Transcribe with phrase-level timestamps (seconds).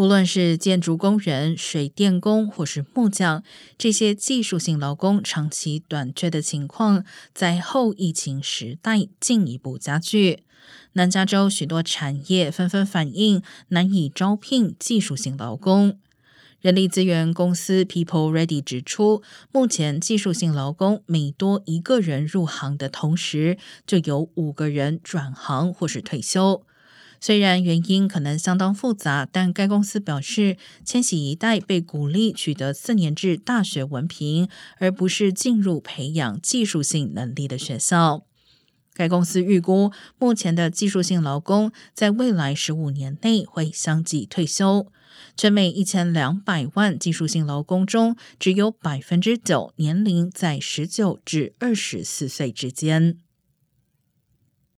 [0.00, 3.44] 不论是建筑工人、水电工或是木匠，
[3.76, 10.44] 这些技术性劳工长期短缺的情况，在后疫情时代进一步加剧。
[10.94, 15.98] 南加州许多产业纷纷反映难以招聘技术性劳工。
[16.62, 19.22] 人力资源公司 People Ready 指出，
[19.52, 26.64] 目前技术性劳工每多一个人入行的同时，就有五个人转行或是退休。
[27.20, 38.24] 虽然原因可能相当复杂，但该公司表示，千禧一代被鼓励取得四年制大学文凭，而不是进入培养技术性能力的学校。
[38.94, 44.86] 该公司预估，目前的技术性劳工在未来十五年内会相继退休。
[45.36, 53.18] 全美一千两百万技术性劳工中，只有百分之九年龄在十九至二十四岁之间。